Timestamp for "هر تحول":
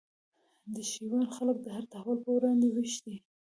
1.75-2.17